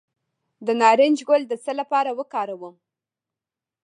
[0.65, 2.75] د نارنج ګل د څه لپاره وکاروم؟